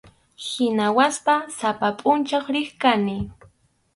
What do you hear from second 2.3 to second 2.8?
riq